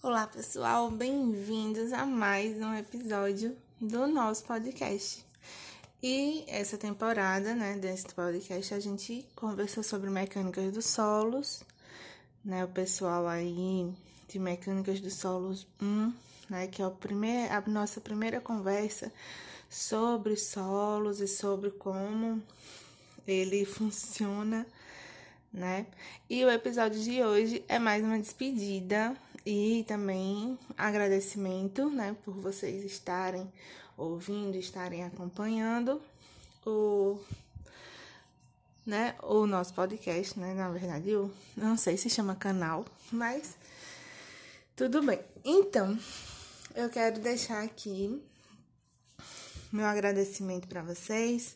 Olá, 0.00 0.28
pessoal, 0.28 0.88
bem-vindos 0.92 1.92
a 1.92 2.06
mais 2.06 2.56
um 2.58 2.72
episódio 2.72 3.56
do 3.80 4.06
nosso 4.06 4.44
podcast. 4.44 5.26
E 6.00 6.44
essa 6.46 6.78
temporada, 6.78 7.52
né, 7.52 7.76
desse 7.76 8.06
podcast, 8.14 8.74
a 8.74 8.78
gente 8.78 9.26
conversou 9.34 9.82
sobre 9.82 10.08
mecânicas 10.08 10.72
dos 10.72 10.86
solos, 10.86 11.64
né, 12.44 12.64
o 12.64 12.68
pessoal 12.68 13.26
aí 13.26 13.92
de 14.28 14.38
mecânicas 14.38 15.00
dos 15.00 15.14
solos 15.14 15.66
1, 15.82 16.14
né, 16.48 16.68
que 16.68 16.80
é 16.80 16.86
o 16.86 16.92
primeir, 16.92 17.50
a 17.50 17.60
nossa 17.62 18.00
primeira 18.00 18.40
conversa 18.40 19.12
sobre 19.68 20.36
solos 20.36 21.20
e 21.20 21.26
sobre 21.26 21.72
como 21.72 22.40
ele 23.26 23.64
funciona 23.64 24.64
né? 25.52 25.86
E 26.28 26.44
o 26.44 26.50
episódio 26.50 27.00
de 27.00 27.22
hoje 27.22 27.64
é 27.68 27.78
mais 27.78 28.02
uma 28.02 28.18
despedida 28.18 29.16
e 29.44 29.84
também 29.88 30.58
agradecimento, 30.76 31.88
né, 31.88 32.14
por 32.24 32.34
vocês 32.34 32.84
estarem 32.84 33.50
ouvindo, 33.96 34.56
estarem 34.56 35.04
acompanhando 35.04 36.00
o 36.66 37.18
né, 38.84 39.14
o 39.22 39.46
nosso 39.46 39.74
podcast, 39.74 40.38
né? 40.40 40.54
Na 40.54 40.70
verdade, 40.70 41.10
eu 41.10 41.30
não 41.54 41.76
sei 41.76 41.98
se 41.98 42.08
chama 42.08 42.34
canal, 42.34 42.86
mas 43.12 43.54
tudo 44.74 45.02
bem. 45.02 45.20
Então, 45.44 45.98
eu 46.74 46.88
quero 46.88 47.20
deixar 47.20 47.62
aqui 47.62 48.22
meu 49.70 49.84
agradecimento 49.84 50.66
para 50.66 50.82
vocês 50.82 51.54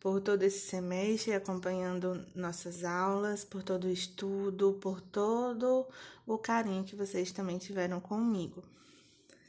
por 0.00 0.20
todo 0.20 0.42
esse 0.42 0.60
semestre 0.60 1.32
acompanhando 1.32 2.24
nossas 2.34 2.84
aulas, 2.84 3.44
por 3.44 3.62
todo 3.62 3.84
o 3.84 3.90
estudo, 3.90 4.78
por 4.80 5.00
todo 5.00 5.86
o 6.26 6.38
carinho 6.38 6.84
que 6.84 6.94
vocês 6.94 7.32
também 7.32 7.58
tiveram 7.58 8.00
comigo, 8.00 8.62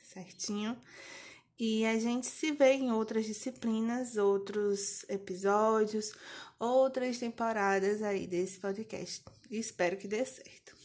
certinho? 0.03 0.75
E 1.57 1.85
a 1.85 1.99
gente 1.99 2.25
se 2.25 2.51
vê 2.53 2.73
em 2.73 2.91
outras 2.91 3.25
disciplinas, 3.25 4.15
outros 4.15 5.03
episódios, 5.09 6.13
outras 6.57 7.19
temporadas 7.19 8.01
aí 8.01 8.25
desse 8.25 8.59
podcast. 8.59 9.23
Espero 9.51 9.97
que 9.97 10.07
dê 10.07 10.23
certo. 10.25 10.75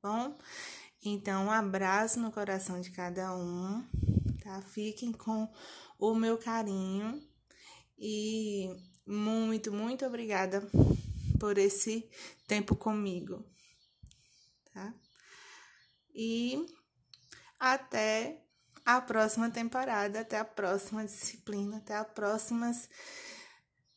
Tá 0.00 0.08
bom? 0.08 0.38
Então, 1.04 1.46
um 1.46 1.50
abraço 1.50 2.20
no 2.20 2.30
coração 2.30 2.80
de 2.80 2.90
cada 2.92 3.34
um, 3.34 3.84
tá? 4.44 4.62
Fiquem 4.62 5.10
com 5.10 5.48
o 5.98 6.14
meu 6.14 6.38
carinho 6.38 7.20
e 8.04 8.68
muito, 9.06 9.72
muito 9.72 10.04
obrigada 10.04 10.60
por 11.38 11.56
esse 11.56 12.10
tempo 12.48 12.74
comigo, 12.74 13.44
tá? 14.74 14.92
E 16.12 16.66
até 17.60 18.42
a 18.84 19.00
próxima 19.00 19.48
temporada, 19.48 20.20
até 20.20 20.40
a 20.40 20.44
próxima 20.44 21.04
disciplina, 21.04 21.76
até 21.76 21.94
as 21.94 22.08
próximas 22.08 22.88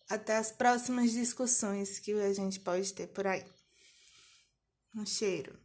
até 0.07 0.37
as 0.37 0.51
próximas 0.51 1.11
discussões 1.11 1.97
que 1.97 2.13
a 2.13 2.31
gente 2.31 2.59
pode 2.59 2.93
ter 2.93 3.07
por 3.07 3.25
aí. 3.25 3.43
Um 4.95 5.03
cheiro. 5.03 5.64